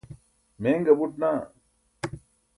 meeṅa 0.61 0.93
buṭ 0.97 1.11
naa 1.21 1.39